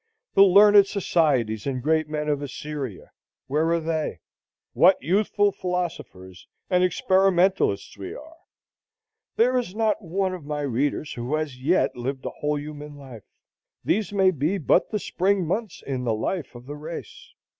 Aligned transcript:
The 0.33 0.41
learned 0.41 0.87
societies 0.87 1.67
and 1.67 1.79
great 1.79 2.09
men 2.09 2.27
of 2.27 2.41
Assyria,—where 2.41 3.69
are 3.69 3.79
they? 3.79 4.21
What 4.73 4.99
youthful 4.99 5.51
philosophers 5.51 6.47
and 6.71 6.83
experimentalists 6.83 7.95
we 7.99 8.15
are! 8.15 8.37
There 9.35 9.55
is 9.55 9.75
not 9.75 10.01
one 10.03 10.33
of 10.33 10.43
my 10.43 10.61
readers 10.61 11.13
who 11.13 11.35
has 11.35 11.61
yet 11.61 11.95
lived 11.95 12.25
a 12.25 12.31
whole 12.31 12.57
human 12.57 12.97
life. 12.97 13.27
These 13.85 14.11
may 14.11 14.31
be 14.31 14.57
but 14.57 14.89
the 14.89 14.97
spring 14.97 15.45
months 15.45 15.83
in 15.85 16.03
the 16.03 16.15
life 16.15 16.55
of 16.55 16.65
the 16.65 16.77
race. 16.77 17.35